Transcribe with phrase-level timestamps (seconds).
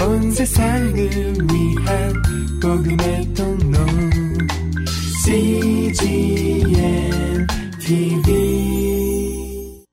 [0.00, 2.12] 온 세상을 위한
[2.62, 3.78] 복음의 통로
[5.24, 7.10] CGM
[7.80, 9.84] TV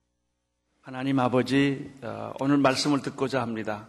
[0.81, 3.87] 하나님 아버지 어, 오늘 말씀을 듣고자 합니다.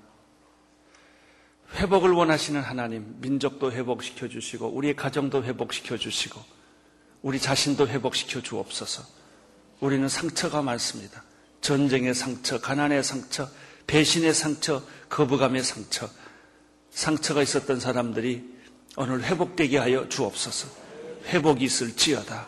[1.75, 6.41] 회복을 원하시는 하나님 민족도 회복시켜 주시고 우리의 가정도 회복시켜 주시고
[7.23, 9.03] 우리 자신도 회복시켜 주옵소서.
[9.81, 11.23] 우리는 상처가 많습니다.
[11.61, 13.49] 전쟁의 상처, 가난의 상처,
[13.87, 16.09] 배신의 상처, 거부감의 상처,
[16.91, 18.57] 상처가 있었던 사람들이
[18.97, 20.69] 오늘 회복되게 하여 주옵소서.
[21.27, 22.47] 회복이 있을지어다.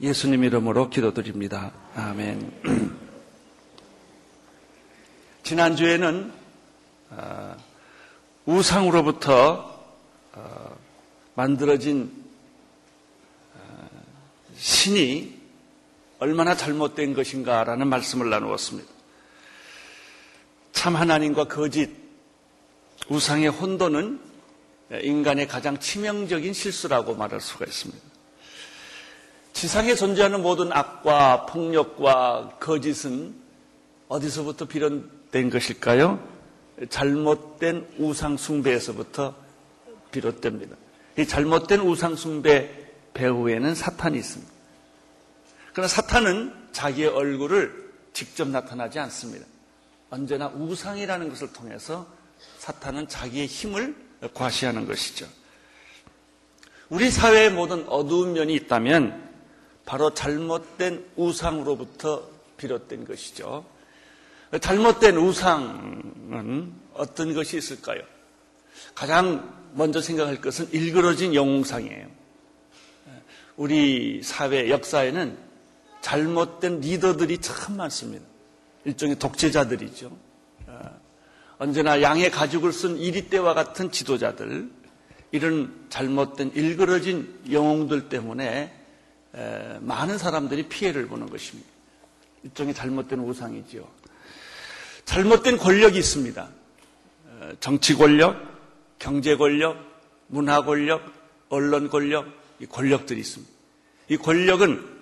[0.00, 1.72] 예수님 이름으로 기도드립니다.
[1.94, 2.52] 아멘.
[5.42, 6.32] 지난주에는
[7.10, 7.56] 어,
[8.44, 9.82] 우상으로부터
[10.34, 10.76] 어,
[11.34, 12.12] 만들어진
[13.54, 13.88] 어,
[14.56, 15.38] 신이
[16.18, 18.97] 얼마나 잘못된 것인가라는 말씀을 나누었습니다.
[20.78, 21.90] 참 하나님과 거짓,
[23.08, 24.20] 우상의 혼돈은
[25.02, 28.00] 인간의 가장 치명적인 실수라고 말할 수가 있습니다.
[29.54, 33.34] 지상에 존재하는 모든 악과 폭력과 거짓은
[34.06, 36.24] 어디서부터 비롯된 것일까요?
[36.90, 39.34] 잘못된 우상숭배에서부터
[40.12, 40.76] 비롯됩니다.
[41.18, 44.52] 이 잘못된 우상숭배 배후에는 사탄이 있습니다.
[45.72, 49.44] 그러나 사탄은 자기의 얼굴을 직접 나타나지 않습니다.
[50.10, 52.06] 언제나 우상이라는 것을 통해서
[52.58, 53.94] 사탄은 자기의 힘을
[54.34, 55.26] 과시하는 것이죠.
[56.88, 59.28] 우리 사회의 모든 어두운 면이 있다면
[59.84, 63.64] 바로 잘못된 우상으로부터 비롯된 것이죠.
[64.60, 68.02] 잘못된 우상은 어떤 것이 있을까요?
[68.94, 72.06] 가장 먼저 생각할 것은 일그러진 영웅상이에요.
[73.56, 75.36] 우리 사회 역사에는
[76.00, 78.24] 잘못된 리더들이 참 많습니다.
[78.88, 80.16] 일종의 독재자들이죠.
[80.66, 81.00] 어,
[81.58, 84.70] 언제나 양의 가죽을 쓴 이리떼와 같은 지도자들,
[85.30, 88.74] 이런 잘못된 일그러진 영웅들 때문에
[89.80, 91.68] 많은 사람들이 피해를 보는 것입니다.
[92.44, 93.86] 일종의 잘못된 우상이지요.
[95.04, 96.48] 잘못된 권력이 있습니다.
[97.26, 98.36] 어, 정치 권력,
[98.98, 99.76] 경제 권력,
[100.28, 101.12] 문화 권력,
[101.50, 102.26] 언론 권력,
[102.58, 103.52] 이 권력들이 있습니다.
[104.08, 104.97] 이 권력은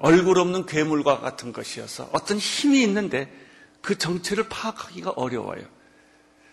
[0.00, 3.32] 얼굴 없는 괴물과 같은 것이어서 어떤 힘이 있는데
[3.80, 5.64] 그 정체를 파악하기가 어려워요.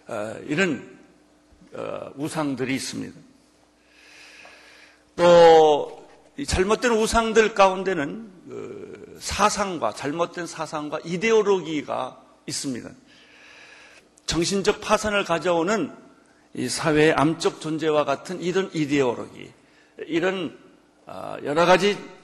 [0.07, 0.97] 어, 이런
[1.73, 3.19] 어, 우상들이 있습니다.
[5.17, 6.07] 또
[6.45, 12.89] 잘못된 우상들 가운데는 그 사상과 잘못된 사상과 이데올로기가 있습니다.
[14.27, 15.91] 정신적 파산을 가져오는
[16.53, 19.51] 이 사회의 암적 존재와 같은 이런 이데올로기,
[20.07, 20.57] 이런
[21.05, 22.16] 어, 여러 가지 어,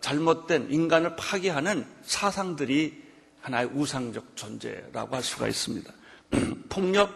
[0.00, 3.02] 잘못된 인간을 파괴하는 사상들이
[3.40, 5.92] 하나의 우상적 존재라고 할 수가 있습니다.
[6.68, 7.10] 폭력,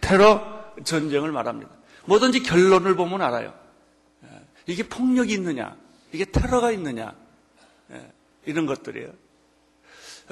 [0.00, 1.70] 테러, 전쟁을 말합니다.
[2.04, 3.54] 뭐든지 결론을 보면 알아요.
[4.24, 4.28] 예,
[4.66, 5.76] 이게 폭력이 있느냐,
[6.12, 7.14] 이게 테러가 있느냐,
[7.92, 8.12] 예,
[8.46, 9.12] 이런 것들이에요.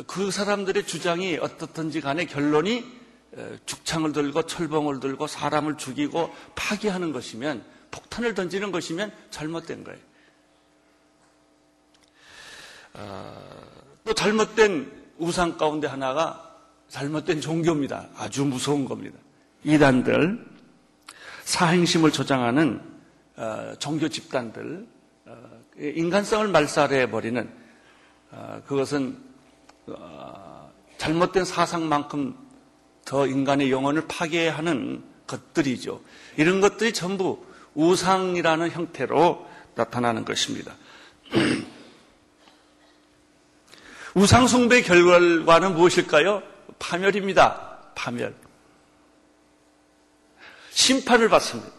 [0.07, 2.85] 그 사람들의 주장이 어떻든지 간에 결론이
[3.33, 9.99] 어, 죽창을 들고 철봉을 들고 사람을 죽이고 파괴하는 것이면 폭탄을 던지는 것이면 잘못된 거예요.
[12.99, 13.37] 어,
[14.05, 16.55] 또 잘못된 우상 가운데 하나가
[16.89, 18.09] 잘못된 종교입니다.
[18.17, 19.19] 아주 무서운 겁니다.
[19.65, 20.45] 이단들,
[21.45, 22.81] 사행심을 조장하는
[23.37, 24.87] 어, 종교 집단들,
[25.27, 27.67] 어, 인간성을 말살해 버리는
[28.67, 29.19] 그것은
[30.97, 32.35] 잘못된 사상만큼
[33.05, 36.01] 더 인간의 영혼을 파괴하는 것들이죠.
[36.37, 40.75] 이런 것들이 전부 우상이라는 형태로 나타나는 것입니다.
[44.17, 46.43] 우상숭배 결과는 무엇일까요?
[46.79, 47.81] 파멸입니다.
[47.95, 48.35] 파멸.
[50.71, 51.71] 심판을 받습니다.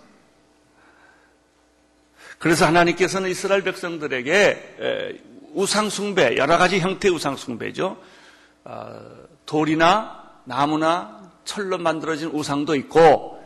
[2.38, 7.98] 그래서 하나님께서는 이스라엘 백성들에게 우상숭배, 여러 가지 형태의 우상숭배죠.
[8.66, 9.02] 어,
[9.48, 13.44] 돌이나 나무나 철로 만들어진 우상도 있고,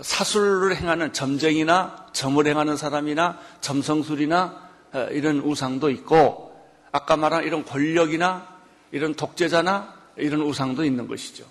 [0.00, 6.47] 사술을 행하는 점쟁이나 점을 행하는 사람이나 점성술이나 어, 이런 우상도 있고,
[6.92, 8.46] 아까 말한 이런 권력이나
[8.90, 11.44] 이런 독재자나 이런 우상도 있는 것이죠.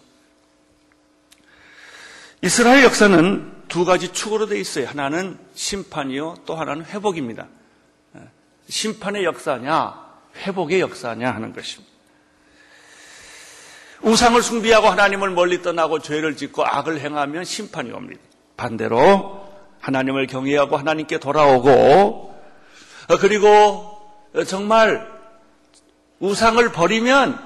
[2.42, 4.88] 이스라엘 역사는 두 가지 축으로 되어 있어요.
[4.88, 7.48] 하나는 심판이요, 또 하나는 회복입니다.
[8.70, 10.08] 심판의 역사냐,
[10.44, 11.92] 회복의 역사냐 하는 것입니다.
[14.02, 18.22] 우상을 숭배하고 하나님을 멀리 떠나고 죄를 짓고 악을 행하면 심판이 옵니다.
[18.56, 19.48] 반대로
[19.80, 22.36] 하나님을 경외하고 하나님께 돌아오고
[23.20, 23.98] 그리고
[24.46, 25.17] 정말
[26.20, 27.40] 우상을 버리면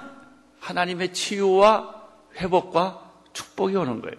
[0.60, 2.02] 하나님의 치유와
[2.38, 3.02] 회복과
[3.34, 4.16] 축복이 오는 거예요.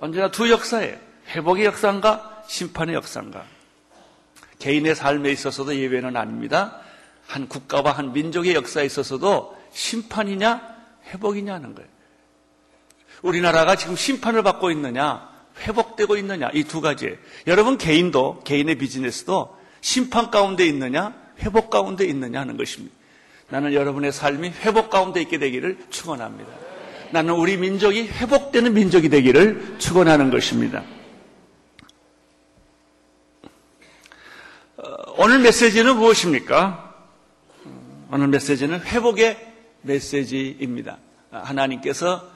[0.00, 0.96] 언제나 두 역사예요.
[1.28, 3.44] 회복의 역사인가 심판의 역사인가.
[4.58, 6.80] 개인의 삶에 있어서도 예외는 아닙니다.
[7.26, 10.74] 한 국가와 한 민족의 역사에 있어서도 심판이냐
[11.06, 11.88] 회복이냐 하는 거예요.
[13.22, 17.16] 우리나라가 지금 심판을 받고 있느냐 회복되고 있느냐 이 두 가지.
[17.46, 22.94] 여러분 개인도 개인의 비즈니스도 심판 가운데 있느냐 회복 가운데 있느냐 하는 것입니다.
[23.48, 26.50] 나는 여러분의 삶이 회복 가운데 있게 되기를 축원합니다.
[27.10, 30.82] 나는 우리 민족이 회복되는 민족이 되기를 축원하는 것입니다.
[34.76, 34.82] 어,
[35.18, 36.94] 오늘 메시지는 무엇입니까?
[38.10, 40.98] 오늘 메시지는 회복의 메시지입니다.
[41.30, 42.28] 하나님께서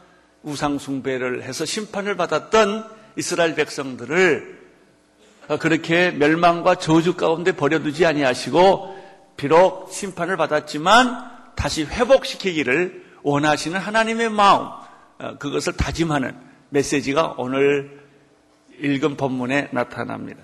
[0.43, 2.85] 우상숭배를 해서 심판을 받았던
[3.17, 4.59] 이스라엘 백성들을
[5.61, 8.98] 그렇게 멸망과 저주 가운데 버려두지 아니하시고
[9.39, 14.69] 비록 심판을 받았지만 다시 회복시키기를 원하시는 하나님의 마음
[15.39, 16.37] 그것을 다짐하는
[16.71, 18.03] 메시지가 오늘
[18.81, 20.43] 읽은 본문에 나타납니다.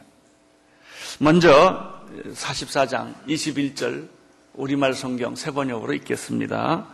[1.19, 1.93] 먼저
[2.32, 4.08] 44장 21절
[4.55, 6.87] 우리말 성경 세 번역으로 읽겠습니다.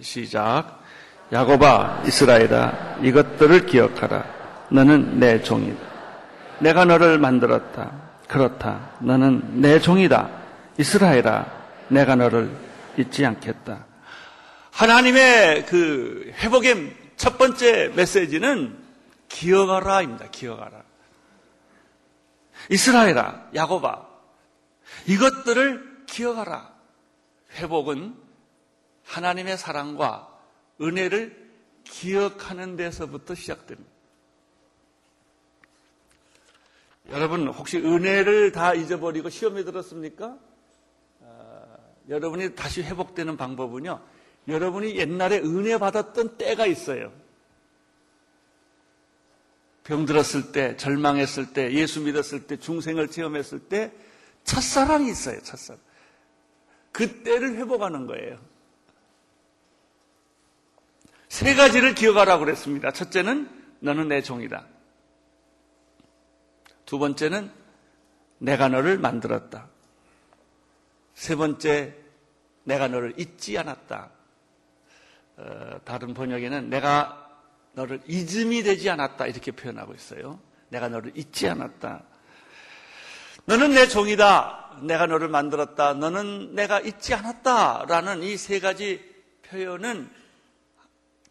[0.00, 0.82] 시작.
[1.32, 4.24] 야고바 이스라엘아 이것들을 기억하라.
[4.70, 5.80] 너는 내 종이다.
[6.60, 7.90] 내가 너를 만들었다.
[8.28, 8.90] 그렇다.
[9.00, 10.43] 너는 내 종이다.
[10.78, 12.50] 이스라엘아 내가 너를
[12.98, 13.86] 잊지 않겠다.
[14.70, 18.76] 하나님의 그 회복의 첫 번째 메시지는
[19.28, 20.30] 기억하라입니다.
[20.30, 20.82] 기억하라.
[22.70, 24.06] 이스라엘아, 야고바,
[25.06, 26.72] 이것들을 기억하라.
[27.56, 28.16] 회복은
[29.04, 30.28] 하나님의 사랑과
[30.80, 31.44] 은혜를
[31.84, 33.90] 기억하는 데서부터 시작됩니다.
[37.10, 40.38] 여러분 혹시 은혜를 다 잊어버리고 시험에 들었습니까?
[42.04, 44.00] 아, 여러분이 다시 회복되는 방법은요.
[44.48, 47.12] 여러분이 옛날에 은혜 받았던 때가 있어요.
[49.84, 53.92] 병들었을 때, 절망했을 때, 예수 믿었을 때, 중생을 체험했을 때
[54.44, 55.40] 첫사랑이 있어요.
[55.42, 55.80] 첫사랑.
[56.92, 58.38] 그때를 회복하는 거예요.
[61.28, 62.92] 세 가지를 기억하라고 그랬습니다.
[62.92, 63.50] 첫째는
[63.80, 64.66] 너는 내 종이다.
[66.86, 67.50] 두 번째는
[68.38, 69.68] 내가 너를 만들었다.
[71.14, 71.94] 세 번째,
[72.64, 74.10] 내가 너를 잊지 않았다.
[75.36, 77.20] 어, 다른 번역에는 내가
[77.72, 79.26] 너를 잊음이 되지 않았다.
[79.26, 80.40] 이렇게 표현하고 있어요.
[80.68, 82.02] 내가 너를 잊지 않았다.
[83.46, 84.78] 너는 내 종이다.
[84.82, 85.94] 내가 너를 만들었다.
[85.94, 87.84] 너는 내가 잊지 않았다.
[87.88, 90.10] 라는 이 세 가지 표현은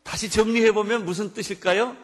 [0.03, 1.95] 다시 정리해보면 무슨 뜻일까요?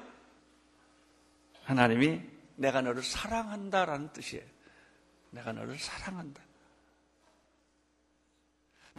[1.64, 2.22] 하나님이
[2.56, 4.44] 내가 너를 사랑한다라는 뜻이에요.
[5.32, 6.42] 내가 너를 사랑한다.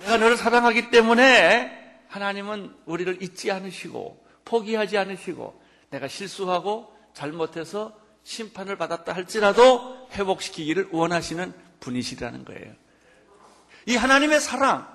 [0.01, 5.61] 내가 너를 사랑하기 때문에 하나님은 우리를 잊지 않으시고 포기하지 않으시고
[5.91, 12.73] 내가 실수하고 잘못해서 심판을 받았다 할지라도 회복시키기를 원하시는 분이시라는 거예요.
[13.87, 14.87] 이 하나님의 사랑,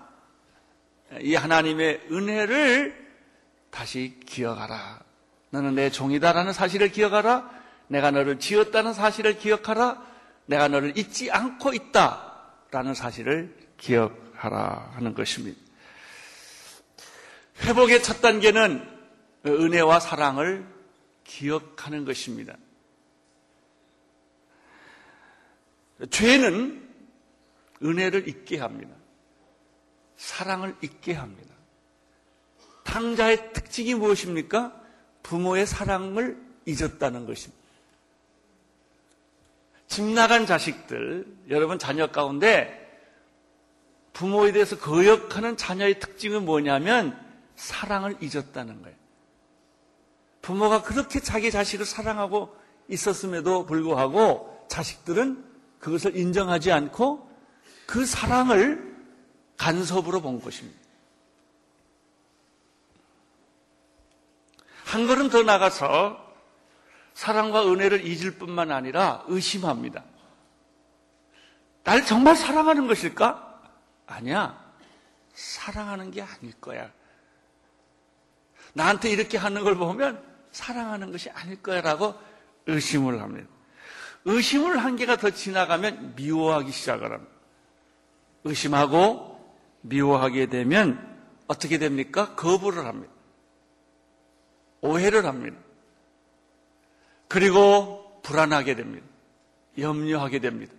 [1.21, 3.05] 이 하나님의 은혜를
[3.71, 4.99] 다시 기억하라.
[5.49, 7.49] 너는 내 종이다라는 사실을 기억하라.
[7.87, 10.01] 내가 너를 지었다는 사실을 기억하라.
[10.45, 15.59] 내가 너를 잊지 않고 있다라는 사실을 기억 하라 하는 것입니다.
[17.61, 18.87] 회복의 첫 단계는
[19.45, 20.65] 은혜와 사랑을
[21.23, 22.55] 기억하는 것입니다.
[26.09, 26.85] 죄는
[27.83, 28.93] 은혜를 잊게 합니다.
[30.17, 31.53] 사랑을 잊게 합니다.
[32.83, 34.73] 탕자의 특징이 무엇입니까?
[35.23, 37.63] 부모의 사랑을 잊었다는 것입니다.
[39.87, 42.84] 집 나간 자식들, 여러분 자녀 가운데
[44.15, 47.19] 부모에 대해서 거역하는 자녀의 특징은 뭐냐면
[47.57, 48.97] 사랑을 잊었다는 거예요.
[50.41, 52.55] 부모가 그렇게 자기 자식을 사랑하고
[52.87, 55.43] 있었음에도 불구하고 자식들은
[55.79, 57.29] 그것을 인정하지 않고
[57.85, 58.95] 그 사랑을
[59.57, 60.79] 간섭으로 본 것입니다.
[64.85, 66.23] 한 걸음 더 나가서
[67.13, 70.05] 사랑과 은혜를 잊을 뿐만 아니라 의심합니다.
[71.83, 73.54] 날 정말 사랑하는 것일까?
[74.07, 74.63] 아니야.
[75.33, 76.91] 사랑하는 게 아닐 거야.
[78.73, 82.15] 나한테 이렇게 하는 걸 보면 사랑하는 것이 아닐 거야라고
[82.67, 83.47] 의심을 합니다.
[84.25, 87.31] 의심을 한계가 더 지나가면 미워하기 시작을 합니다.
[88.43, 89.35] 의심하고
[89.81, 91.15] 미워하게 되면
[91.47, 92.35] 어떻게 됩니까?
[92.35, 93.13] 거부를 합니다.
[94.81, 95.57] 오해를 합니다.
[97.27, 99.05] 그리고 불안하게 됩니다.
[99.77, 100.73] 염려하게 됩니다.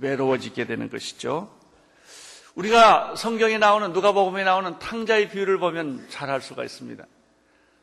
[0.00, 1.61] 외로워지게 되는 것이죠.
[2.54, 7.04] 우리가 성경에 나오는 누가복음에 나오는 탕자의 비유를 보면 잘 알 수가 있습니다.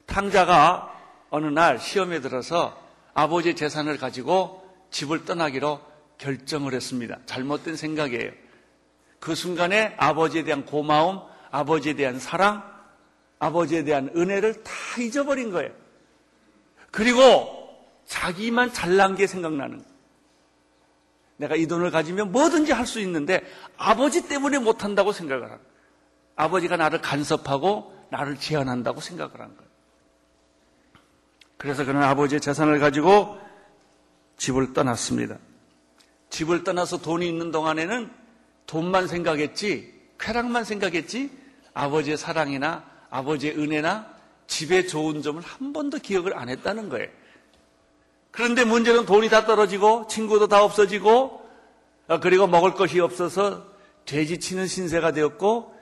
[0.06, 0.96] 탕자가
[1.30, 2.78] 어느 날 시험에 들어서
[3.14, 5.80] 아버지의 재산을 가지고 집을 떠나기로
[6.18, 7.18] 결정을 했습니다.
[7.26, 8.32] 잘못된 생각이에요.
[9.20, 11.22] 그 순간에 아버지에 대한 고마움,
[11.52, 12.64] 아버지에 대한 사랑,
[13.40, 15.72] 아버지에 대한 은혜를 다 잊어버린 거예요.
[16.92, 17.58] 그리고
[18.06, 19.89] 자기만 잘난 게 생각나는 거예요.
[21.40, 23.42] 내가 이 돈을 가지면 뭐든지 할 수 있는데
[23.78, 25.70] 아버지 때문에 못한다고 생각을 하는 거예요.
[26.36, 29.70] 아버지가 나를 간섭하고 나를 제한한다고 생각을 한 거예요.
[31.58, 33.38] 그래서 그는 아버지의 재산을 가지고
[34.38, 35.38] 집을 떠났습니다.
[36.30, 38.10] 집을 떠나서 돈이 있는 동안에는
[38.66, 41.32] 돈만 생각했지, 쾌락만 생각했지,
[41.74, 44.08] 아버지의 사랑이나 아버지의 은혜나
[44.48, 47.10] 집의 좋은 점을 한 번도 기억을 안 했다는 거예요.
[48.32, 51.48] 그런데 문제는 돈이 다 떨어지고 친구도 다 없어지고
[52.08, 53.66] 어, 그리고 먹을 것이 없어서
[54.06, 55.76] 돼지 치는 신세가 되었고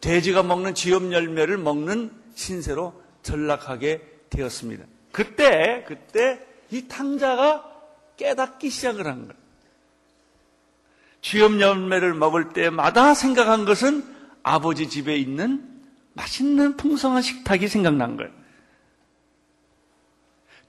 [0.00, 4.84] 돼지가 먹는 쥐염 열매를 먹는 신세로 전락하게 되었습니다.
[5.12, 7.64] 그때 그때 이 탕자가
[8.16, 9.40] 깨닫기 시작을 한 거예요.
[11.22, 14.04] 쥐염 열매를 먹을 때마다 생각한 것은
[14.42, 15.68] 아버지 집에 있는
[16.14, 18.39] 맛있는 풍성한 식탁이 생각난 거예요.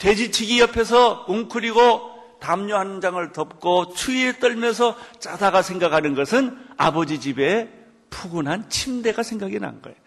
[0.01, 7.71] 돼지치기 옆에서 웅크리고 담요 한 장을 덮고 추위에 떨면서 짜다가 생각하는 것은 아버지 집에
[8.09, 9.97] 푸근한 침대가 생각이 난 거예요.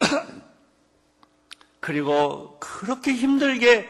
[1.78, 3.88] 그리고 그렇게 힘들게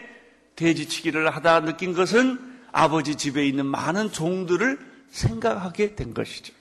[0.56, 4.78] 돼지치기를 하다 느낀 것은 아버지 집에 있는 많은 종들을
[5.08, 6.52] 생각하게 된 것이죠.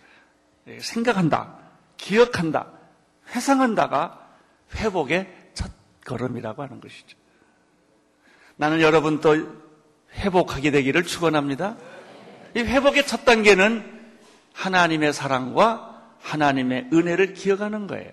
[0.67, 1.59] 예, 생각한다,
[1.97, 2.71] 기억한다,
[3.35, 4.25] 회상한다가
[4.75, 5.69] 회복의 첫
[6.05, 7.18] 걸음이라고 하는 것이죠.
[8.59, 9.37] 나는 여러분 또
[10.15, 11.77] 회복하게 되기를 축원합니다.
[12.55, 13.89] 이 회복의 첫 단계는
[14.51, 18.11] 하나님의 사랑과 하나님의 은혜를 기억하는 거예요.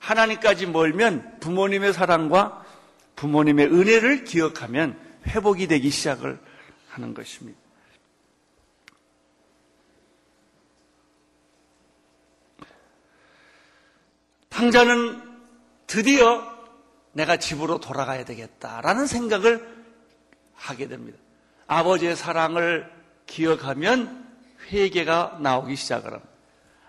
[0.00, 2.64] 하나님까지 멀면 부모님의 사랑과
[3.14, 6.40] 부모님의 은혜를 기억하면 회복이 되기 시작을
[6.88, 7.56] 하는 것입니다.
[14.48, 15.22] 탕자는
[15.86, 16.57] 드디어
[17.18, 19.68] 내가 집으로 돌아가야 되겠다라는 생각을
[20.54, 21.18] 하게 됩니다.
[21.66, 22.88] 아버지의 사랑을
[23.26, 24.24] 기억하면
[24.70, 26.28] 회개가 나오기 시작을 합니다.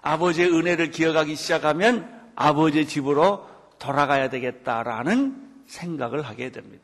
[0.01, 6.83] 아버지의 은혜를 기억하기 시작하면 아버지의 집으로 돌아가야 되겠다라는 생각을 하게 됩니다.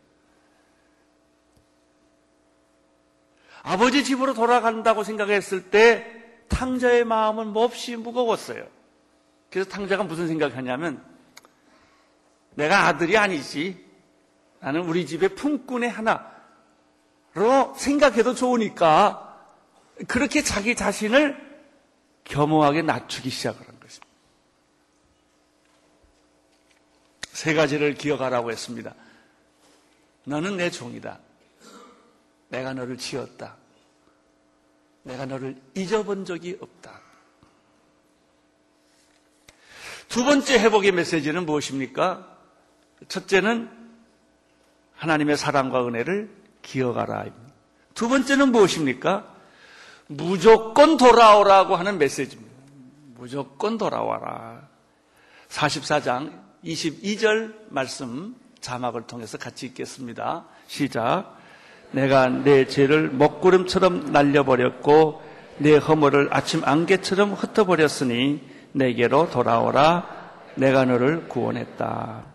[3.61, 6.11] 아버지 집으로 돌아간다고 생각했을 때
[6.49, 8.67] 탕자의 마음은 몹시 무거웠어요.
[9.51, 11.14] 그래서 탕자가 무슨 생각하냐면
[12.55, 13.85] 내가 아들이 아니지.
[14.59, 19.21] 나는 우리 집의 품꾼의 하나로 생각해도 좋으니까
[20.07, 21.45] 그렇게 자기 자신을
[22.23, 24.07] 겸허하게 낮추기 시작을 한 것입니다.
[27.31, 28.95] 세 가지를 기억하라고 했습니다.
[30.23, 31.19] 너는 내 종이다.
[32.47, 33.57] 내가 너를 지었다.
[35.03, 36.99] 내가 너를 잊어본 적이 없다.
[40.09, 42.34] 두 번째 회복의 메시지는 무엇입니까?
[43.07, 43.69] 첫째는
[44.95, 46.29] 하나님의 사랑과 은혜를
[46.61, 47.25] 기억하라.
[47.93, 49.25] 두 번째는 무엇입니까?
[50.07, 52.53] 무조건 돌아오라고 하는 메시지입니다.
[53.17, 54.67] 무조건 돌아와라.
[55.49, 56.31] 44장
[56.63, 60.45] 22절 말씀 자막을 통해서 같이 읽겠습니다.
[60.67, 61.37] 시작.
[61.91, 65.21] 내가 내 죄를 먹구름처럼 날려버렸고
[65.59, 68.41] 내 허물을 아침 안개처럼 흩어버렸으니
[68.73, 70.25] 내게로 돌아오라.
[70.55, 72.34] 내가 너를 구원했다.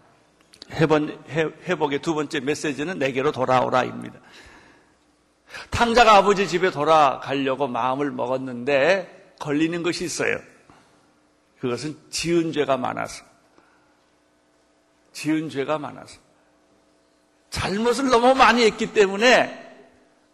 [0.72, 4.18] 회번, 회복의 두 번째 메시지는 내게로 돌아오라입니다.
[5.70, 10.38] 탕자가 아버지 집에 돌아가려고 마음을 먹었는데 걸리는 것이 있어요.
[11.60, 13.24] 그것은 지은 죄가 많아서.
[15.12, 16.18] 지은 죄가 많아서.
[17.50, 19.68] 잘못을 너무 많이 했기 때문에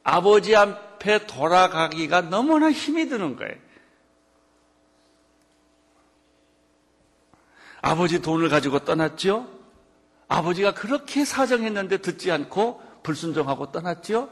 [0.05, 3.55] 아버지 앞에 돌아가기가 너무나 힘이 드는 거예요.
[7.81, 9.56] 아버지 돈을 가지고 떠났죠?
[10.29, 14.29] 아버지가 그렇게 사정했는데 듣지 않고 불순종하고 떠났죠?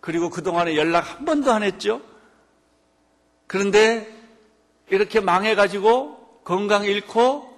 [0.00, 2.02] 그리고 그동안에 연락 한 번도 안 했죠?
[3.46, 4.12] 그런데
[4.88, 7.48] 이렇게 망해가지고 건강 잃고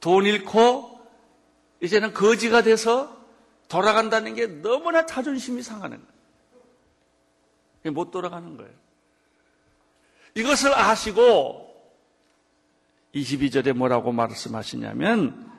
[0.00, 1.00] 돈 잃고
[1.80, 3.16] 이제는 거지가 돼서
[3.68, 7.94] 돌아간다는 게 너무나 자존심이 상하는 거예요.
[7.94, 8.72] 못 돌아가는 거예요.
[10.34, 11.68] 이것을 아시고
[13.14, 15.49] 22절에 뭐라고 말씀하시냐면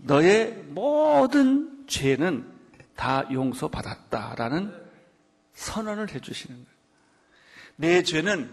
[0.00, 2.50] 너의 모든 죄는
[2.96, 4.82] 다 용서받았다라는
[5.54, 6.72] 선언을 해주시는 거예요.
[7.76, 8.52] 내 죄는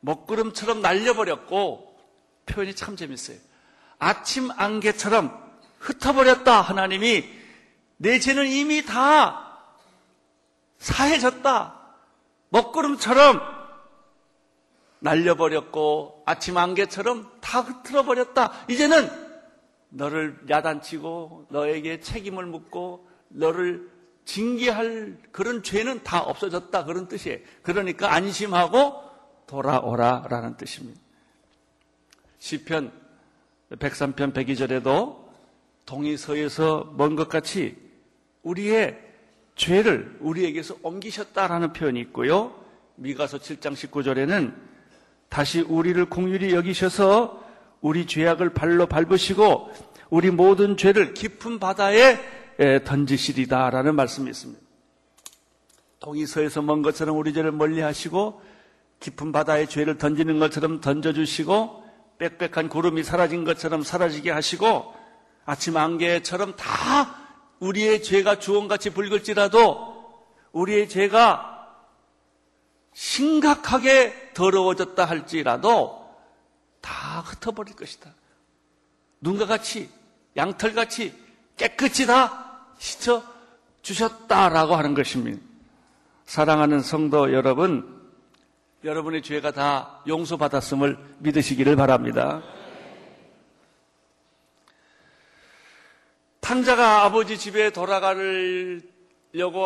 [0.00, 1.96] 먹구름처럼 날려버렸고
[2.46, 3.38] 표현이 참 재밌어요.
[3.98, 7.28] 아침 안개처럼 흩어버렸다 하나님이
[7.96, 9.58] 내 죄는 이미 다
[10.78, 11.74] 사해졌다.
[12.50, 13.40] 먹구름처럼
[15.00, 18.52] 날려버렸고 아침 안개처럼 다 흐트러 버렸다.
[18.68, 19.27] 이제는
[19.90, 23.90] 너를 야단치고 너에게 책임을 묻고 너를
[24.24, 26.84] 징계할 그런 죄는 다 없어졌다.
[26.84, 27.38] 그런 뜻이에요.
[27.62, 29.02] 그러니까 안심하고
[29.46, 31.00] 돌아오라라는 뜻입니다.
[32.38, 32.92] 시편
[33.70, 35.28] 103편 102절에도
[35.86, 37.76] 동의서에서 먼 것 같이
[38.42, 39.02] 우리의
[39.56, 42.54] 죄를 우리에게서 옮기셨다라는 표현이 있고요.
[42.96, 44.54] 미가서 7장 19절에는
[45.28, 47.47] 다시 우리를 공률히 여기셔서
[47.80, 49.70] 우리 죄악을 발로 밟으시고
[50.10, 52.18] 우리 모든 죄를 깊은 바다에
[52.84, 54.60] 던지시리다라는 말씀이 있습니다.
[56.00, 58.40] 동의서에서 먼 것처럼 우리 죄를 멀리 하시고
[59.00, 61.84] 깊은 바다에 죄를 던지는 것처럼 던져주시고
[62.18, 64.94] 빽빽한 구름이 사라진 것처럼 사라지게 하시고
[65.44, 67.16] 아침 안개처럼 다
[67.60, 69.96] 우리의 죄가 주원같이 붉을지라도
[70.52, 71.66] 우리의 죄가
[72.92, 75.97] 심각하게 더러워졌다 할지라도
[76.80, 78.12] 다 흩어버릴 것이다.
[79.20, 79.90] 눈과 같이
[80.36, 81.14] 양털같이
[81.56, 83.22] 깨끗이 다 씻어
[83.82, 85.40] 주셨다라고 하는 것입니다.
[86.26, 87.98] 사랑하는 성도 여러분,
[88.84, 92.42] 여러분의 죄가 다 용서받았음을 믿으시기를 바랍니다.
[96.40, 98.80] 탕자가 아버지 집에 돌아가려고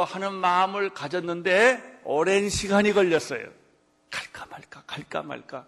[0.05, 3.45] 하는 마음을 가졌는데 오랜 시간이 걸렸어요.
[4.11, 5.67] 갈까 말까, 갈까 말까.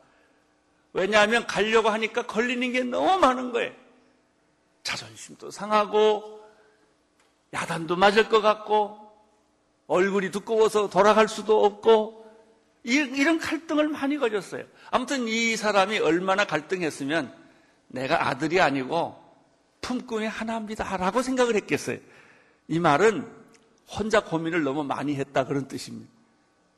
[0.95, 3.73] 왜냐하면 가려고 하니까 걸리는 게 너무 많은 거예요.
[4.85, 6.41] 자존심도 상하고,
[7.53, 9.01] 야단도 맞을 것 같고,
[9.89, 12.25] 얼굴이 두꺼워서 돌아갈 수도 없고,
[12.85, 14.65] 이런 갈등을 많이 가졌어요.
[14.91, 17.35] 아무튼 이 사람이 얼마나 갈등했으면
[17.89, 19.23] 내가 아들이 아니고
[19.81, 20.97] 품꾼의 하나입니다.
[20.99, 21.99] 라고 생각을 했겠어요.
[22.69, 23.27] 이 말은
[23.89, 26.13] 혼자 고민을 너무 많이 했다 그런 뜻입니다.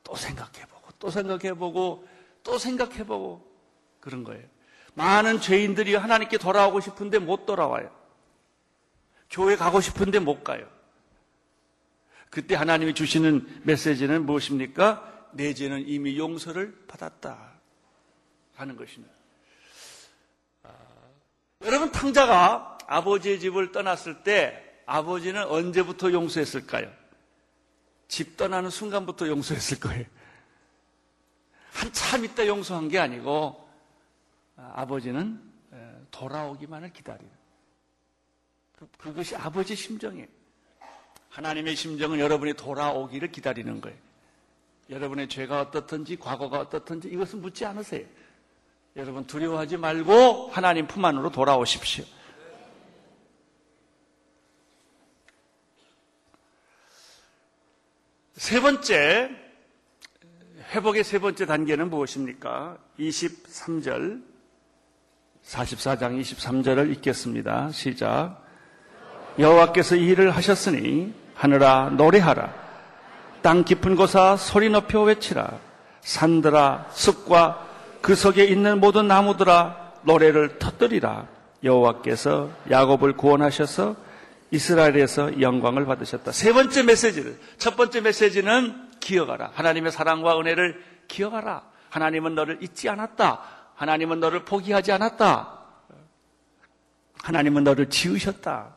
[0.03, 2.07] 또 생각해보고, 또 생각해보고,
[2.43, 3.46] 또 생각해보고
[4.07, 4.41] 그런 거예요.
[4.93, 7.91] 많은 죄인들이 하나님께 돌아오고 싶은데 못 돌아와요.
[9.29, 10.65] 교회 가고 싶은데 못 가요.
[12.29, 15.27] 그때 하나님이 주시는 메시지는 무엇입니까?
[15.33, 17.51] 내 죄는 이미 용서를 받았다
[18.55, 19.13] 하는 것입니다.
[20.63, 20.69] 아,
[21.65, 26.89] 여러분 탕자가 아버지의 집을 떠났을 때 아버지는 언제부터 용서했을까요?
[28.07, 30.05] 집 떠나는 순간부터 용서했을 거예요.
[31.73, 33.66] 한참 있다 용서한 게 아니고
[34.57, 35.41] 아, 아버지는
[36.11, 37.31] 돌아오기만을 기다리는
[38.77, 40.27] 그, 그것이 아버지 심정이에요.
[41.29, 43.97] 하나님의 심정은 여러분이 돌아오기를 기다리는 거예요.
[44.89, 48.05] 여러분의 죄가 어떻든지 과거가 어떻든지 이것은 묻지 않으세요.
[48.95, 52.05] 여러분 두려워하지 말고 하나님 품 안으로 돌아오십시오.
[58.33, 59.29] 세 번째,
[60.71, 62.77] 회복의 세 번째 단계는 무엇입니까?
[62.99, 64.23] 23절,
[65.47, 67.69] 44장 23절을 읽겠습니다.
[67.71, 68.43] 시작.
[69.39, 72.53] 여호와께서 이 일을 하셨으니 하늘아 노래하라.
[73.41, 75.51] 땅 깊은 곳아 소리 높여 외치라.
[76.01, 77.65] 산들아 숲과
[78.01, 81.27] 그 속에 있는 모든 나무들아 노래를 터뜨리라.
[81.63, 83.95] 여호와께서 야곱을 구원하셔서
[84.51, 86.31] 이스라엘에서 영광을 받으셨다.
[86.31, 89.51] 세 번째 메시지를 첫 번째 메시지는 기억하라.
[89.53, 91.63] 하나님의 사랑과 은혜를 기억하라.
[91.89, 93.56] 하나님은 너를 잊지 않았다.
[93.77, 95.65] 하나님은 너를 포기하지 않았다.
[97.21, 98.75] 하나님은 너를 지으셨다.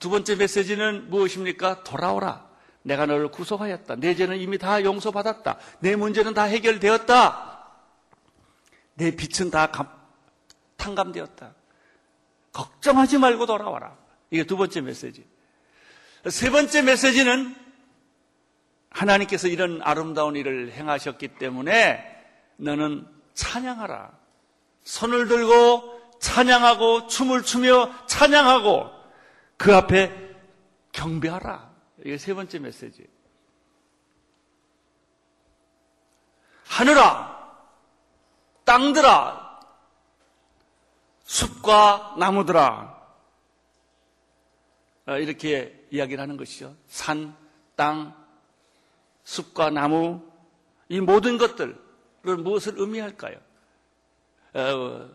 [0.00, 1.84] 두 번째 메시지는 무엇입니까?
[1.84, 2.50] 돌아오라.
[2.82, 3.96] 내가 너를 구속하였다.
[3.96, 5.56] 내 죄는 이미 다 용서받았다.
[5.78, 7.68] 내 문제는 다 해결되었다.
[8.94, 9.88] 내 빛은 다 감,
[10.76, 11.54] 탕감되었다.
[12.52, 13.96] 걱정하지 말고 돌아와라.
[14.30, 15.24] 이게 두 번째 메시지.
[16.28, 17.54] 세 번째 메시지는
[18.90, 22.08] 하나님께서 이런 아름다운 일을 행하셨기 때문에
[22.56, 24.12] 너는 찬양하라.
[24.84, 28.90] 손을 들고 찬양하고 춤을 추며 찬양하고
[29.56, 30.12] 그 앞에
[30.92, 31.70] 경배하라.
[32.00, 33.06] 이게 세 번째 메시지.
[36.66, 37.58] 하늘아,
[38.64, 39.60] 땅들아,
[41.24, 43.02] 숲과 나무들아.
[45.06, 46.74] 어, 이렇게 이야기를 하는 것이죠.
[46.86, 47.36] 산,
[47.76, 48.14] 땅,
[49.24, 50.22] 숲과 나무,
[50.88, 51.81] 이 모든 것들
[52.26, 53.36] 은 무엇을 의미할까요?
[54.54, 55.10] 어,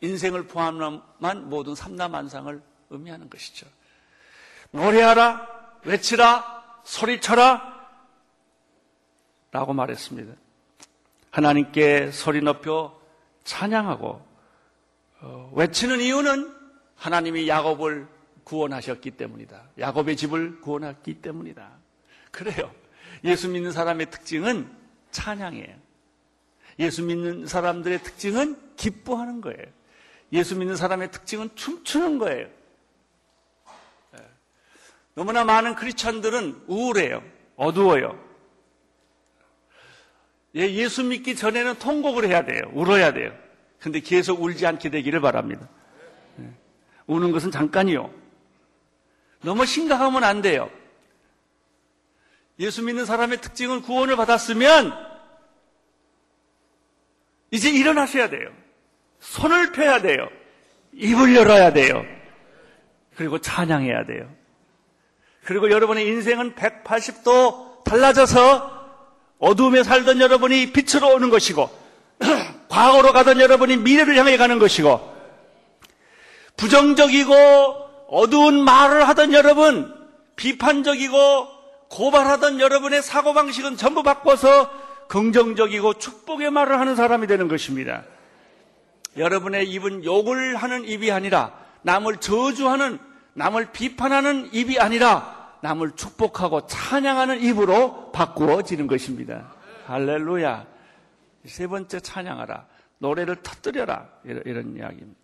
[0.00, 3.66] 인생을 포함한 모든 삼남만상을 의미하는 것이죠.
[4.70, 5.46] 노래하라,
[5.84, 7.76] 외치라, 소리쳐라,
[9.52, 10.34] 라고 말했습니다.
[11.30, 13.00] 하나님께 소리 높여
[13.44, 14.26] 찬양하고
[15.20, 16.54] 어, 외치는 이유는
[16.96, 18.06] 하나님이 야곱을
[18.44, 19.70] 구원하셨기 때문이다.
[19.78, 21.70] 야곱의 집을 구원했기 때문이다.
[22.30, 22.70] 그래요.
[23.24, 24.70] 예수 믿는 사람의 특징은
[25.10, 25.85] 찬양이에요.
[26.78, 29.64] 예수 믿는 사람들의 특징은 기뻐하는 거예요.
[30.32, 32.48] 예수 믿는 사람의 특징은 춤추는 거예요.
[34.14, 34.24] 예.
[35.14, 37.22] 너무나 많은 크리스천들은 우울해요.
[37.56, 38.22] 어두워요.
[40.56, 42.62] 예, 예수 믿기 전에는 통곡을 해야 돼요.
[42.72, 43.32] 울어야 돼요.
[43.78, 45.68] 근데 계속 울지 않게 되기를 바랍니다.
[46.40, 46.50] 예.
[47.06, 48.12] 우는 것은 잠깐이요.
[49.42, 50.70] 너무 심각하면 안 돼요.
[52.58, 55.05] 예수 믿는 사람의 특징은 구원을 받았으면
[57.50, 58.48] 이제 일어나셔야 돼요.
[59.20, 60.28] 손을 펴야 돼요.
[60.92, 62.04] 입을 열어야 돼요.
[63.16, 64.28] 그리고 찬양해야 돼요.
[65.44, 68.76] 그리고 여러분의 인생은 180도 달라져서
[69.38, 71.70] 어둠에 살던 여러분이 빛으로 오는 것이고,
[72.68, 75.14] 과거로 가던 여러분이 미래를 향해 가는 것이고,
[76.56, 77.34] 부정적이고
[78.08, 79.94] 어두운 말을 하던 여러분,
[80.36, 81.48] 비판적이고
[81.90, 84.70] 고발하던 여러분의 사고방식은 전부 바꿔서
[85.08, 88.04] 긍정적이고 축복의 말을 하는 사람이 되는 것입니다.
[89.16, 92.98] 여러분의 입은 욕을 하는 입이 아니라 남을 저주하는
[93.34, 99.52] 남을 비판하는 입이 아니라 남을 축복하고 찬양하는 입으로 바꾸어지는 것입니다.
[99.86, 100.66] 할렐루야.
[101.46, 102.66] 세 번째 찬양하라.
[102.98, 104.08] 노래를 터뜨려라.
[104.24, 105.20] 이런, 이런 이야기입니다.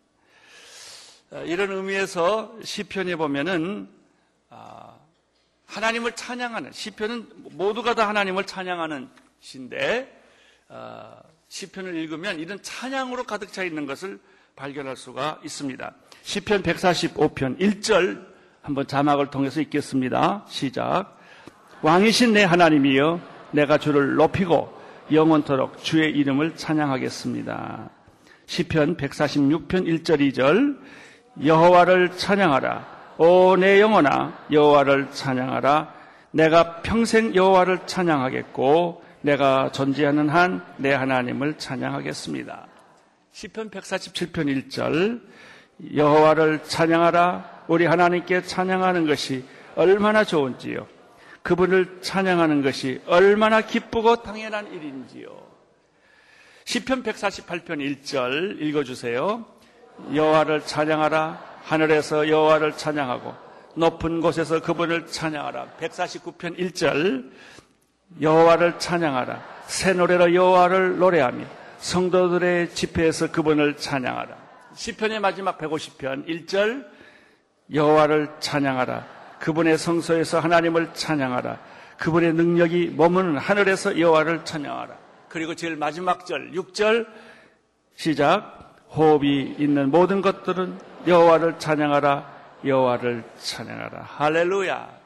[1.44, 3.88] 이런 의미에서 시편에 보면은
[4.50, 4.94] 아,
[5.66, 9.08] 하나님을 찬양하는 시편은 모두가 다 하나님을 찬양하는
[9.42, 10.08] 시인데
[10.68, 14.20] 어, 시편을 읽으면 이런 찬양으로 가득 차 있는 것을
[14.54, 15.92] 발견할 수가 있습니다.
[16.22, 18.24] 시편 145편 1절
[18.62, 20.46] 한번 자막을 통해서 읽겠습니다.
[20.48, 21.18] 시작.
[21.82, 24.72] 왕이신 내 하나님이여 내가 주를 높이고
[25.10, 27.90] 영원토록 주의 이름을 찬양하겠습니다.
[28.46, 30.78] 시편 146편 1절 2절
[31.44, 35.94] 여호와를 찬양하라 오 내 영혼아 여호와를 찬양하라
[36.30, 42.66] 내가 평생 여호와를 찬양하겠고 내가 존재하는 한 내 하나님을 찬양하겠습니다.
[43.32, 45.22] 시편 147편 1절
[45.96, 49.44] 여호와를 찬양하라 우리 하나님께 찬양하는 것이
[49.76, 50.86] 얼마나 좋은지요.
[51.42, 55.28] 그분을 찬양하는 것이 얼마나 기쁘고 당연한 일인지요.
[56.64, 59.44] 시편 148편 1절 읽어 주세요.
[60.14, 63.34] 여호와를 찬양하라 하늘에서 여호와를 찬양하고
[63.74, 65.76] 높은 곳에서 그분을 찬양하라.
[65.80, 67.30] 149편 1절
[68.20, 69.42] 여호와를 찬양하라.
[69.66, 71.44] 새 노래로 여호와를 노래하며
[71.78, 74.36] 성도들의 집회에서 그분을 찬양하라.
[74.74, 76.86] 시편의 마지막 150편 1절
[77.72, 79.06] 여호와를 찬양하라.
[79.40, 81.58] 그분의 성소에서 하나님을 찬양하라.
[81.98, 84.96] 그분의 능력이 머무는 하늘에서 여호와를 찬양하라.
[85.28, 87.06] 그리고 제일 마지막 절 6절
[87.94, 92.32] 시작 호흡이 있는 모든 것들은 여호와를 찬양하라.
[92.64, 94.02] 여호와를 찬양하라.
[94.02, 95.00] 할렐루야.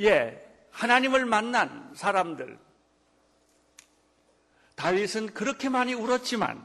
[0.00, 0.41] 예,
[0.72, 2.58] 하나님을 만난 사람들.
[4.74, 6.64] 다윗은 그렇게 많이 울었지만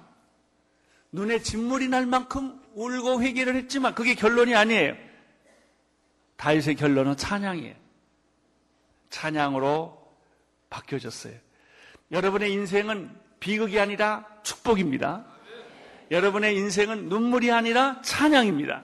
[1.12, 4.96] 눈에 진물이 날 만큼 울고 회개를 했지만 그게 결론이 아니에요.
[6.38, 7.76] 다윗의 결론은 찬양이에요.
[9.10, 9.98] 찬양으로
[10.70, 11.34] 바뀌어졌어요.
[12.12, 15.26] 여러분의 인생은 비극이 아니라 축복입니다.
[16.12, 18.84] 여러분의 인생은 눈물이 아니라 찬양입니다.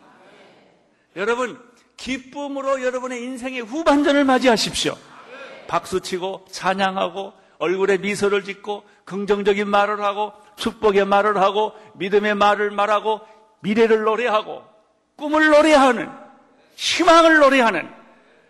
[1.15, 1.59] 여러분,
[1.95, 4.97] 기쁨으로 여러분의 인생의 후반전을 맞이하십시오.
[5.67, 13.21] 박수치고 찬양하고 얼굴에 미소를 짓고 긍정적인 말을 하고 축복의 말을 하고 믿음의 말을 말하고
[13.61, 14.63] 미래를 노래하고
[15.15, 16.09] 꿈을 노래하는
[16.75, 17.89] 희망을 노래하는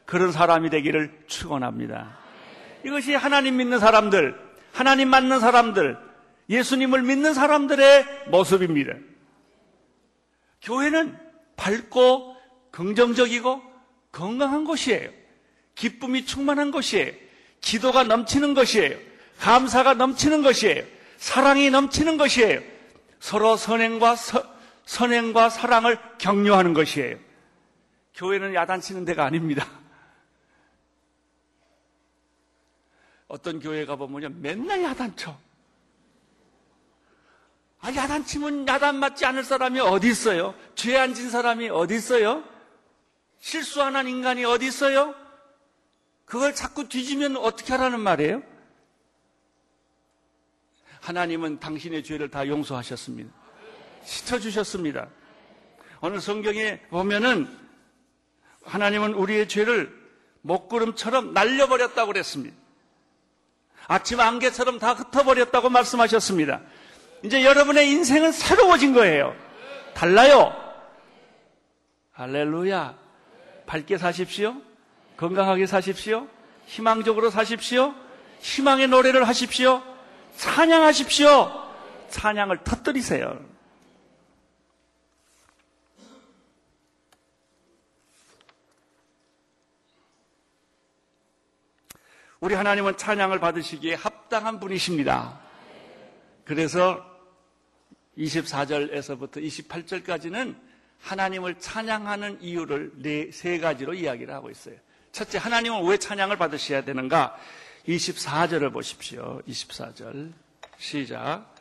[0.06, 2.18] 그런 사람이 되기를 축원합니다.
[2.86, 4.38] 이것이 하나님 믿는 사람들,
[4.74, 5.98] 하나님 맞는 사람들,
[6.50, 8.94] 예수님을 믿는 사람들의 모습입니다.
[10.62, 11.18] 교회는
[11.56, 12.36] 밝고
[12.72, 13.62] 긍정적이고
[14.12, 15.10] 건강한 곳이에요.
[15.76, 17.12] 기쁨이 충만한 것이에요.
[17.62, 18.98] 기도가 넘치는 것이에요.
[19.40, 20.84] 감사가 넘치는 것이에요.
[21.18, 22.62] 사랑이 넘치는 것이에요.
[23.20, 24.44] 서로 선행과 서,
[24.86, 27.18] 선행과 사랑을 격려하는 것이에요.
[28.16, 29.66] 교회는 야단치는 데가 아닙니다.
[33.28, 35.36] 어떤 교회 가보면 맨날 야단쳐.
[37.82, 40.54] 아, 야단치면 야단 맞지 않을 사람이 어디 있어요?
[40.76, 42.44] 죄 안 진 사람이 어디 있어요?
[43.40, 45.16] 실수하는 인간이 어디 있어요?
[46.26, 48.42] 그걸 자꾸 뒤지면 어떻게 하라는 말이에요?
[51.02, 53.30] 하나님은 당신의 죄를 다 용서하셨습니다.
[54.04, 55.10] 씻어주셨습니다.
[56.02, 57.48] 오늘 성경에 보면은
[58.64, 59.94] 하나님은 우리의 죄를
[60.42, 62.56] 먹구름처럼 날려버렸다고 그랬습니다.
[63.88, 66.62] 아침 안개처럼 다 흩어버렸다고 말씀하셨습니다.
[67.24, 69.36] 이제 여러분의 인생은 새로워진 거예요.
[69.94, 70.54] 달라요.
[72.12, 72.98] 할렐루야.
[73.66, 74.56] 밝게 사십시오.
[75.18, 76.28] 건강하게 사십시오.
[76.66, 77.94] 희망적으로 사십시오.
[78.40, 79.82] 희망의 노래를 하십시오.
[80.38, 81.52] 찬양하십시오.
[82.10, 83.54] 찬양을 터뜨리세요.
[92.40, 95.40] 우리 하나님은 찬양을 받으시기에 합당한 분이십니다.
[96.44, 97.02] 그래서
[98.18, 100.56] 24절에서부터 28절까지는
[101.00, 104.76] 하나님을 찬양하는 이유를 네, 세 가지로 이야기를 하고 있어요.
[105.14, 107.38] 첫째, 하나님은 왜 찬양을 받으셔야 되는가?
[107.88, 109.42] 24절을 보십시오.
[109.48, 110.34] 24절.
[110.80, 111.54] 시작.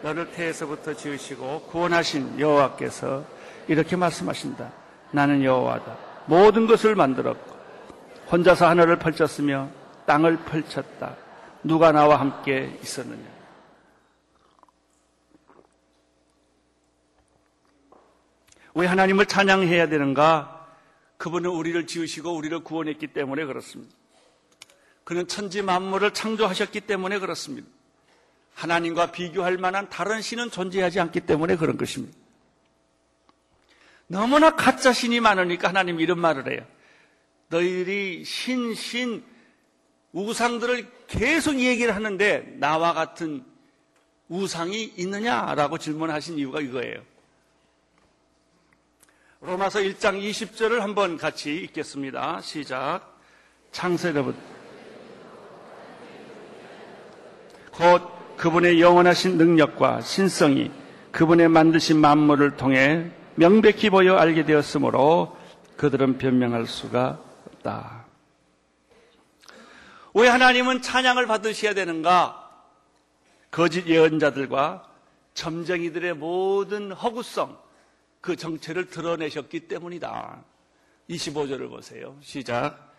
[0.00, 3.22] 너를 태에서부터 지으시고 구원하신 여호와께서
[3.68, 4.72] 이렇게 말씀하신다.
[5.10, 5.94] 나는 여호와다.
[6.24, 7.54] 모든 것을 만들었고
[8.32, 9.68] 혼자서 하늘을 펼쳤으며
[10.06, 11.16] 땅을 펼쳤다.
[11.62, 13.36] 누가 나와 함께 있었느냐?
[18.74, 20.55] 왜 하나님을 찬양해야 되는가?
[21.16, 23.94] 그분은 우리를 지으시고 우리를 구원했기 때문에 그렇습니다.
[25.04, 27.68] 그는 천지 만물을 창조하셨기 때문에 그렇습니다.
[28.54, 32.16] 하나님과 비교할 만한 다른 신은 존재하지 않기 때문에 그런 것입니다.
[34.08, 36.66] 너무나 가짜 신이 많으니까 하나님 이런 말을 해요.
[37.48, 39.24] 너희들이 신, 신,
[40.12, 43.44] 우상들을 계속 얘기를 하는데 나와 같은
[44.28, 47.02] 우상이 있느냐라고 질문하신 이유가 이거예요.
[49.40, 52.40] 로마서 1장 20절을 한번 같이 읽겠습니다.
[52.40, 53.18] 시작.
[53.70, 54.38] 창세로부터
[57.70, 60.70] 곧 그분의 영원하신 능력과 신성이
[61.12, 65.36] 그분의 만드신 만물을 통해 명백히 보여 알게 되었으므로
[65.76, 68.06] 그들은 변명할 수가 없다.
[70.14, 72.42] 왜 하나님은 찬양을 받으셔야 되는가?
[73.50, 74.88] 거짓 예언자들과
[75.34, 77.58] 점쟁이들의 모든 허구성,
[78.26, 80.44] 그 정체를 드러내셨기 때문이다.
[81.08, 82.18] 25절을 보세요.
[82.20, 82.92] 시작.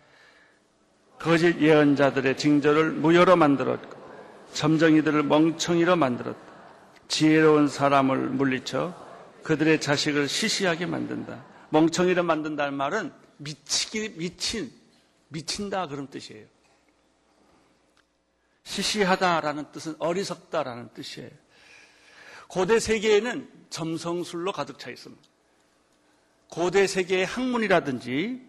[1.18, 3.98] 거짓 예언자들의 징조를 무효로 만들었고,
[4.54, 6.40] 점쟁이들을 멍청이로 만들었다.
[7.08, 8.94] 지혜로운 사람을 물리쳐
[9.42, 11.44] 그들의 자식을 시시하게 만든다.
[11.68, 14.72] 멍청이로 만든다는 말은 미치기, 미친,
[15.28, 16.46] 미친다 그런 뜻이에요.
[18.62, 21.28] 시시하다라는 뜻은 어리석다라는 뜻이에요.
[22.48, 25.22] 고대 세계에는 점성술로 가득 차 있습니다.
[26.48, 28.42] 고대 세계의 학문이라든지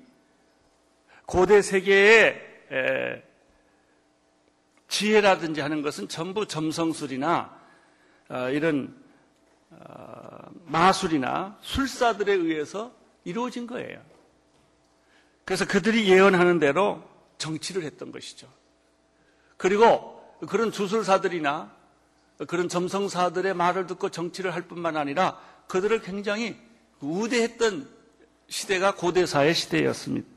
[1.26, 3.24] 고대 세계의
[4.88, 7.60] 지혜라든지 하는 것은 전부 점성술이나
[8.30, 8.96] 어, 이런
[9.70, 12.92] 어, 마술이나 술사들에 의해서
[13.24, 14.02] 이루어진 거예요.
[15.46, 17.04] 그래서 그들이 예언하는 대로
[17.38, 18.52] 정치를 했던 것이죠.
[19.58, 21.76] 그리고 그런 주술사들이나
[22.48, 26.58] 그런 점성사들의 말을 듣고 정치를 할 뿐만 아니라 그들을 굉장히
[27.02, 27.90] 우대했던
[28.48, 30.28] 시대가 고대사의 시대였습니다.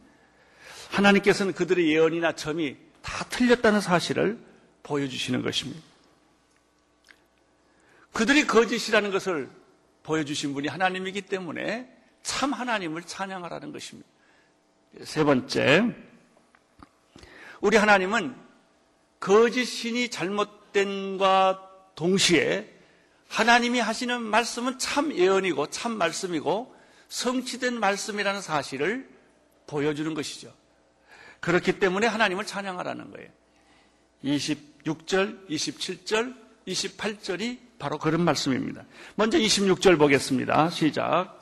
[0.90, 4.38] 하나님께서는 그들의 예언이나 점이 다 틀렸다는 사실을
[4.82, 5.80] 보여주시는 것입니다.
[8.12, 9.48] 그들이 거짓이라는 것을
[10.02, 11.88] 보여주신 분이 하나님이기 때문에
[12.22, 14.08] 참 하나님을 찬양하라는 것입니다.
[15.04, 15.94] 세 번째,
[17.60, 18.36] 우리 하나님은
[19.18, 22.68] 거짓 신이 잘못된과 동시에
[23.28, 26.74] 하나님이 하시는 말씀은 참 예언이고 참 말씀이고
[27.08, 29.08] 성취된 말씀이라는 사실을
[29.66, 30.52] 보여주는 것이죠.
[31.40, 33.28] 그렇기 때문에 하나님을 찬양하라는 거예요.
[34.24, 36.34] 26절, 27절,
[36.68, 38.84] 28절이 바로 그런 말씀입니다.
[39.16, 40.70] 먼저 26절 보겠습니다.
[40.70, 41.40] 시작.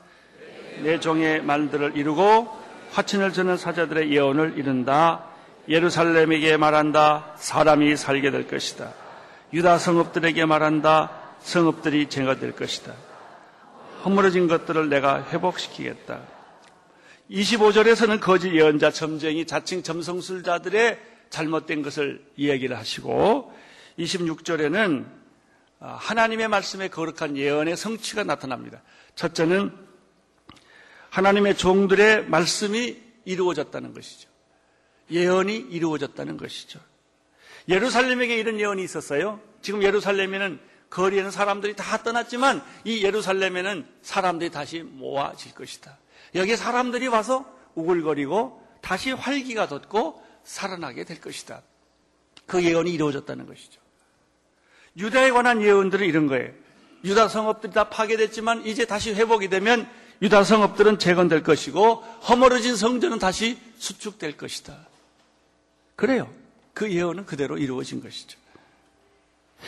[0.81, 2.49] 내 종의 말들을 이루고
[2.91, 5.25] 화친을 저는 사자들의 예언을 이룬다.
[5.69, 7.35] 예루살렘에게 말한다.
[7.37, 8.93] 사람이 살게 될 것이다.
[9.53, 11.11] 유다 성읍들에게 말한다.
[11.41, 12.93] 성읍들이 제거될 것이다.
[14.05, 16.21] 허물어진 것들을 내가 회복시키겠다.
[17.29, 23.53] 25절에서는 거짓 예언자, 점쟁이, 자칭 점성술자들의 잘못된 것을 이야기를 하시고
[23.97, 25.05] 26절에는
[25.79, 28.81] 하나님의 말씀에 거룩한 예언의 성취가 나타납니다.
[29.15, 29.71] 첫째는
[31.09, 34.29] 하나님의 종들의 말씀이 이루어졌다는 것이죠.
[35.09, 36.79] 예언이 이루어졌다는 것이죠.
[37.67, 39.39] 예루살렘에게 이런 예언이 있었어요.
[39.61, 45.97] 지금 예루살렘에는 거리에는 사람들이 다 떠났지만 이 예루살렘에는 사람들이 다시 모아질 것이다.
[46.35, 47.45] 여기에 사람들이 와서
[47.75, 51.61] 우글거리고 다시 활기가 돋고 살아나게 될 것이다.
[52.45, 53.79] 그 예언이 이루어졌다는 것이죠.
[54.97, 56.51] 유다에 관한 예언들은 이런 거예요.
[57.03, 59.89] 유다 성읍들이 다 파괴됐지만 이제 다시 회복이 되면
[60.21, 61.95] 유다 성읍들은 재건될 것이고
[62.29, 64.77] 허물어진 성전은 다시 수축될 것이다.
[65.95, 66.31] 그래요.
[66.73, 68.39] 그 예언은 그대로 이루어진 것이죠.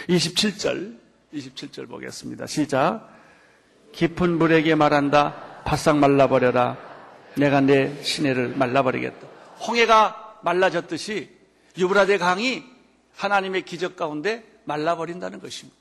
[0.07, 0.97] 27절,
[1.33, 2.47] 27절 보겠습니다.
[2.47, 3.09] 시작.
[3.91, 5.63] 깊은 물에게 말한다.
[5.63, 6.77] 바싹 말라버려라.
[7.37, 9.27] 내가 내 시내를 말라버리겠다.
[9.67, 11.29] 홍해가 말라졌듯이
[11.77, 12.63] 유브라데 강이
[13.15, 15.77] 하나님의 기적 가운데 말라버린다는 것입니다.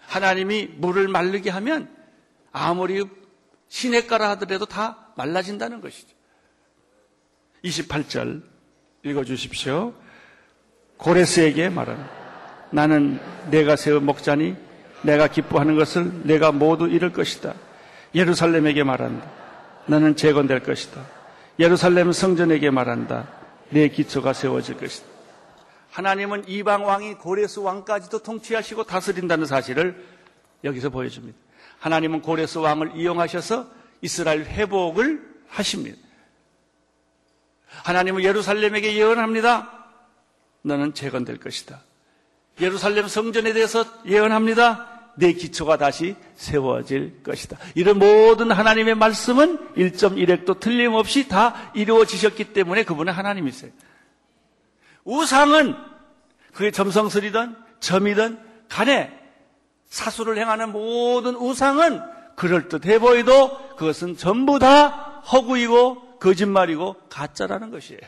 [0.00, 1.94] 하나님이 물을 말르게 하면
[2.52, 3.04] 아무리
[3.68, 6.08] 시냇가라 하더라도 다 말라진다는 것이죠.
[7.64, 8.42] 28절
[9.02, 9.92] 읽어주십시오.
[10.96, 12.08] 고레스에게 말하라.
[12.70, 13.18] 나는
[13.50, 14.56] 내가 세운 목자니
[15.02, 17.54] 내가 기뻐하는 것을 내가 모두 이룰 것이다.
[18.14, 19.26] 예루살렘에게 말한다.
[19.86, 21.00] 너는 재건될 것이다.
[21.58, 23.28] 예루살렘 성전에게 말한다.
[23.70, 25.06] 내 기초가 세워질 것이다.
[25.90, 30.04] 하나님은 이방 왕이 고레스 왕까지도 통치하시고 다스린다는 사실을
[30.62, 31.36] 여기서 보여줍니다.
[31.80, 33.66] 하나님은 고레스 왕을 이용하셔서
[34.02, 35.98] 이스라엘 회복을 하십니다.
[37.84, 39.70] 하나님은 예루살렘에게 예언합니다.
[40.62, 41.80] 너는 재건될 것이다.
[42.60, 44.90] 예루살렘 성전에 대해서 예언합니다.
[45.16, 47.58] 내 기초가 다시 세워질 것이다.
[47.74, 53.70] 이런 모든 하나님의 말씀은 1.1핵도 틀림없이 다 이루어지셨기 때문에 그분은 하나님이세요.
[55.04, 55.76] 우상은
[56.52, 59.18] 그게 점성설이든 점이든 간에
[59.88, 62.00] 사수를 행하는 모든 우상은
[62.36, 64.88] 그럴듯해 보여도 그것은 전부 다
[65.32, 68.00] 허구이고 거짓말이고 가짜라는 것이에요.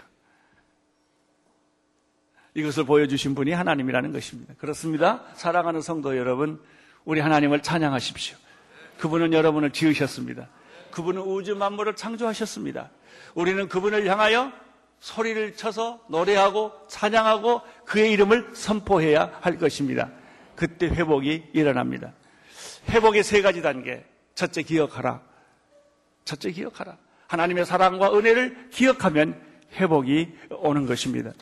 [2.54, 4.54] 이것을 보여주신 분이 하나님이라는 것입니다.
[4.58, 5.24] 그렇습니다.
[5.34, 6.60] 사랑하는 성도 여러분,
[7.04, 8.36] 우리 하나님을 찬양하십시오.
[8.98, 10.48] 그분은 여러분을 지으셨습니다.
[10.90, 12.90] 그분은 우주 만물을 창조하셨습니다.
[13.34, 14.52] 우리는 그분을 향하여
[15.00, 20.10] 소리를 쳐서 노래하고 찬양하고 그의 이름을 선포해야 할 것입니다.
[20.54, 22.12] 그때 회복이 일어납니다.
[22.90, 24.06] 회복의 세 가지 단계.
[24.34, 25.22] 첫째 기억하라.
[26.24, 26.98] 첫째 기억하라.
[27.32, 29.40] 하나님의 사랑과 은혜를 기억하면
[29.76, 31.32] 회복이 오는 것입니다.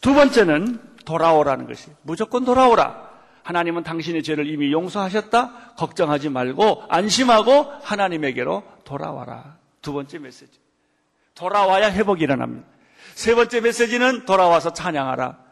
[0.00, 3.12] 두 번째는 돌아오라는 것이 무조건 돌아오라.
[3.42, 5.74] 하나님은 당신의 죄를 이미 용서하셨다.
[5.76, 9.58] 걱정하지 말고 안심하고 하나님에게로 돌아와라.
[9.82, 10.58] 두 번째 메시지.
[11.34, 12.66] 돌아와야 회복이 일어납니다.
[13.14, 15.44] 세 번째 메시지는 돌아와서 찬양하라.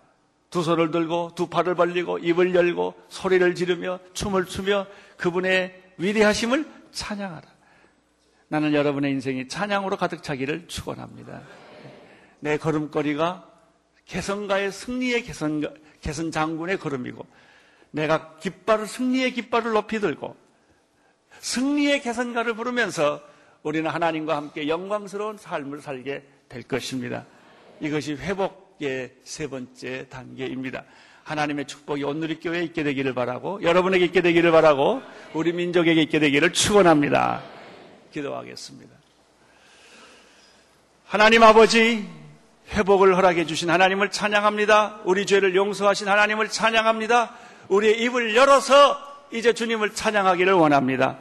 [0.48, 4.86] 두 손을 들고 두 팔을 벌리고 입을 열고 소리를 지르며 춤을 추며
[5.18, 7.51] 그분의 위대하심을 찬양하라.
[8.52, 11.40] 나는 여러분의 인생이 찬양으로 가득 차기를 축원합니다.
[12.40, 13.48] 내 걸음걸이가
[14.04, 15.62] 개선가의 승리의 개선,
[16.02, 17.26] 개선 장군의 걸음이고
[17.92, 20.36] 내가 깃발을 승리의 깃발을 높이 들고
[21.40, 23.22] 승리의 개선가를 부르면서
[23.62, 27.24] 우리는 하나님과 함께 영광스러운 삶을 살게 될 것입니다.
[27.80, 30.84] 이것이 회복의 세 번째 단계입니다.
[31.24, 35.00] 하나님의 축복이 온누리 교회에 있게 되기를 바라고 여러분에게 있게 되기를 바라고
[35.32, 37.51] 우리 민족에게 있게 되기를 축원합니다.
[38.12, 38.94] 기도하겠습니다.
[41.06, 42.08] 하나님 아버지
[42.70, 45.00] 회복을 허락해 주신 하나님을 찬양합니다.
[45.04, 47.34] 우리 죄를 용서하신 하나님을 찬양합니다.
[47.68, 48.98] 우리의 입을 열어서
[49.32, 51.18] 이제 주님을 찬양하기를 원합니다.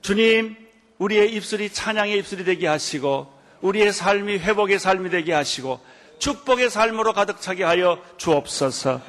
[0.00, 0.56] 주님,
[0.98, 5.80] 우리의 입술이 찬양의 입술이 되게 하시고 우리의 삶이 회복의 삶이 되게 하시고
[6.18, 9.00] 축복의 삶으로 가득 차게 하여 주옵소서.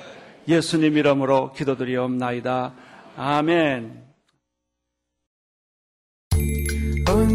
[0.47, 2.73] 예수님 이름으로 기도드리옵나이다.
[3.15, 4.12] 아멘.